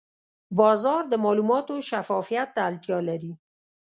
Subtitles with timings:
[0.59, 3.33] بازار د معلوماتو شفافیت ته اړتیا لري.